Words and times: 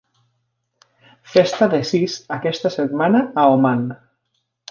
Festa 1.33 1.67
de 1.75 1.81
sis 1.91 2.17
aquesta 2.39 2.73
setmana 2.79 3.23
a 3.43 3.47
Oman 3.59 3.87